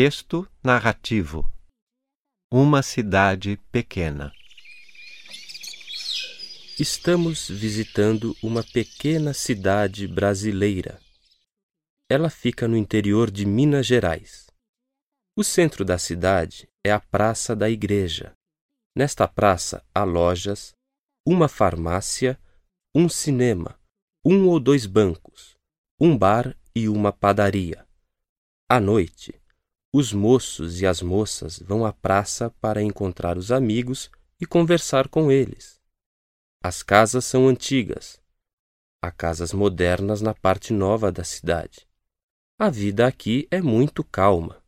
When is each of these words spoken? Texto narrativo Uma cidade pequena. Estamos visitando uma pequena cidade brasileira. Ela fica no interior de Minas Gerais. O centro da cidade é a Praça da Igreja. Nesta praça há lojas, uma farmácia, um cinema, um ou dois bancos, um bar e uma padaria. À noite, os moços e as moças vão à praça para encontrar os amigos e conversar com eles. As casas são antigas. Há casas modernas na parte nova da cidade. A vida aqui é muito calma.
Texto 0.00 0.48
narrativo 0.62 1.50
Uma 2.52 2.84
cidade 2.84 3.56
pequena. 3.72 4.32
Estamos 6.78 7.48
visitando 7.48 8.32
uma 8.40 8.62
pequena 8.62 9.34
cidade 9.34 10.06
brasileira. 10.06 11.00
Ela 12.08 12.30
fica 12.30 12.68
no 12.68 12.76
interior 12.76 13.28
de 13.28 13.44
Minas 13.44 13.86
Gerais. 13.86 14.46
O 15.36 15.42
centro 15.42 15.84
da 15.84 15.98
cidade 15.98 16.68
é 16.86 16.92
a 16.92 17.00
Praça 17.00 17.56
da 17.56 17.68
Igreja. 17.68 18.32
Nesta 18.94 19.26
praça 19.26 19.84
há 19.92 20.04
lojas, 20.04 20.76
uma 21.26 21.48
farmácia, 21.48 22.38
um 22.94 23.08
cinema, 23.08 23.76
um 24.24 24.46
ou 24.46 24.60
dois 24.60 24.86
bancos, 24.86 25.56
um 26.00 26.16
bar 26.16 26.56
e 26.72 26.88
uma 26.88 27.12
padaria. 27.12 27.84
À 28.68 28.78
noite, 28.78 29.34
os 29.92 30.12
moços 30.12 30.80
e 30.80 30.86
as 30.86 31.00
moças 31.00 31.58
vão 31.58 31.86
à 31.86 31.92
praça 31.92 32.50
para 32.60 32.82
encontrar 32.82 33.38
os 33.38 33.50
amigos 33.50 34.10
e 34.40 34.46
conversar 34.46 35.08
com 35.08 35.32
eles. 35.32 35.80
As 36.62 36.82
casas 36.82 37.24
são 37.24 37.48
antigas. 37.48 38.20
Há 39.02 39.10
casas 39.10 39.52
modernas 39.52 40.20
na 40.20 40.34
parte 40.34 40.72
nova 40.72 41.10
da 41.10 41.24
cidade. 41.24 41.88
A 42.58 42.68
vida 42.68 43.06
aqui 43.06 43.46
é 43.50 43.62
muito 43.62 44.04
calma. 44.04 44.62